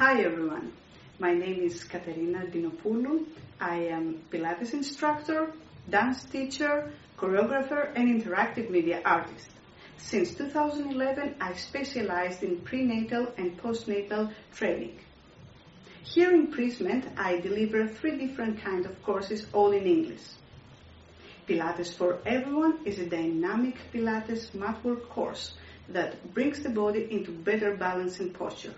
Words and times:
Hi 0.00 0.22
everyone, 0.22 0.72
my 1.18 1.34
name 1.34 1.60
is 1.60 1.84
Katerina 1.84 2.46
Dinopoulou. 2.46 3.26
I 3.60 3.74
am 3.96 4.22
Pilates 4.30 4.72
instructor, 4.72 5.52
dance 5.90 6.24
teacher, 6.24 6.90
choreographer 7.18 7.92
and 7.94 8.08
interactive 8.08 8.70
media 8.70 9.02
artist. 9.04 9.50
Since 9.98 10.36
2011 10.36 11.34
I've 11.38 11.60
specialized 11.60 12.42
in 12.42 12.62
prenatal 12.62 13.26
and 13.36 13.60
postnatal 13.60 14.32
training. 14.54 14.98
Here 16.02 16.32
in 16.32 16.46
Prismen 16.46 17.04
I 17.18 17.38
deliver 17.40 17.86
three 17.86 18.16
different 18.16 18.62
kinds 18.62 18.86
of 18.86 19.02
courses 19.02 19.44
all 19.52 19.72
in 19.72 19.84
English. 19.84 20.26
Pilates 21.46 21.92
for 21.94 22.20
Everyone 22.24 22.78
is 22.86 22.98
a 23.00 23.04
dynamic 23.04 23.76
Pilates 23.92 24.52
matwork 24.52 25.10
course 25.10 25.52
that 25.90 26.32
brings 26.32 26.62
the 26.62 26.70
body 26.70 27.06
into 27.10 27.32
better 27.32 27.76
balance 27.76 28.18
and 28.18 28.32
posture. 28.32 28.74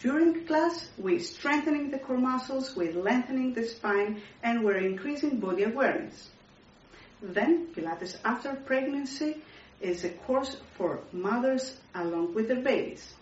During 0.00 0.46
class, 0.46 0.88
we're 0.96 1.18
strengthening 1.18 1.90
the 1.90 1.98
core 1.98 2.18
muscles, 2.18 2.76
we're 2.76 2.92
lengthening 2.92 3.52
the 3.52 3.66
spine, 3.66 4.22
and 4.44 4.64
we're 4.64 4.78
increasing 4.78 5.40
body 5.40 5.64
awareness. 5.64 6.30
Then, 7.20 7.66
Pilates 7.74 8.16
after 8.24 8.54
pregnancy 8.54 9.42
is 9.80 10.04
a 10.04 10.10
course 10.10 10.56
for 10.76 11.00
mothers 11.12 11.80
along 11.96 12.34
with 12.34 12.46
their 12.46 12.62
babies. 12.62 13.12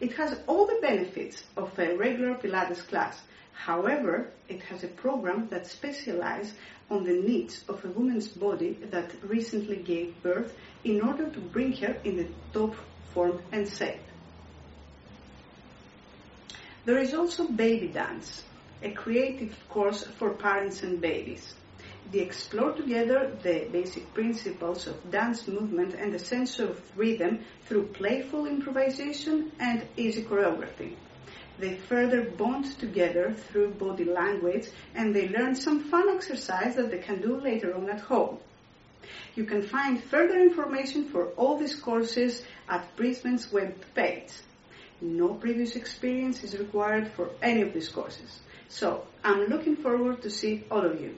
It 0.00 0.12
has 0.12 0.38
all 0.46 0.66
the 0.66 0.78
benefits 0.82 1.44
of 1.56 1.78
a 1.78 1.96
regular 1.96 2.34
Pilates 2.34 2.86
class. 2.86 3.22
However, 3.54 4.28
it 4.48 4.62
has 4.64 4.84
a 4.84 4.88
program 4.88 5.48
that 5.48 5.66
specializes 5.66 6.52
on 6.90 7.04
the 7.04 7.22
needs 7.22 7.64
of 7.70 7.82
a 7.86 7.88
woman's 7.88 8.28
body 8.28 8.74
that 8.90 9.10
recently 9.22 9.76
gave 9.76 10.22
birth 10.22 10.54
in 10.84 11.00
order 11.00 11.30
to 11.30 11.40
bring 11.40 11.72
her 11.78 11.96
in 12.04 12.18
the 12.18 12.28
top 12.52 12.74
form 13.14 13.40
and 13.50 13.66
shape. 13.66 14.00
There 16.88 17.00
is 17.00 17.12
also 17.12 17.46
Baby 17.46 17.88
Dance, 17.88 18.44
a 18.82 18.90
creative 18.92 19.54
course 19.68 20.04
for 20.04 20.30
parents 20.30 20.82
and 20.82 20.98
babies. 20.98 21.54
They 22.10 22.20
explore 22.20 22.72
together 22.72 23.36
the 23.42 23.68
basic 23.70 24.14
principles 24.14 24.86
of 24.86 25.10
dance 25.10 25.46
movement 25.46 25.92
and 25.92 26.14
the 26.14 26.18
sense 26.18 26.58
of 26.58 26.80
rhythm 26.96 27.40
through 27.66 27.88
playful 27.88 28.46
improvisation 28.46 29.52
and 29.60 29.86
easy 29.98 30.22
choreography. 30.22 30.94
They 31.58 31.74
further 31.74 32.22
bond 32.22 32.78
together 32.78 33.34
through 33.34 33.72
body 33.72 34.04
language 34.04 34.68
and 34.94 35.14
they 35.14 35.28
learn 35.28 35.56
some 35.56 35.90
fun 35.90 36.08
exercise 36.08 36.76
that 36.76 36.90
they 36.90 37.00
can 37.00 37.20
do 37.20 37.38
later 37.38 37.74
on 37.76 37.90
at 37.90 38.00
home. 38.00 38.38
You 39.34 39.44
can 39.44 39.60
find 39.60 40.02
further 40.02 40.40
information 40.40 41.10
for 41.10 41.26
all 41.36 41.58
these 41.58 41.74
courses 41.74 42.42
at 42.66 42.96
Prismen's 42.96 43.52
web 43.52 43.74
page. 43.94 44.32
No 45.00 45.34
previous 45.34 45.76
experience 45.76 46.42
is 46.42 46.58
required 46.58 47.08
for 47.12 47.30
any 47.40 47.62
of 47.62 47.72
these 47.72 47.88
courses. 47.88 48.40
So 48.68 49.06
I'm 49.22 49.46
looking 49.46 49.76
forward 49.76 50.22
to 50.22 50.30
see 50.30 50.64
all 50.70 50.84
of 50.84 51.00
you. 51.00 51.16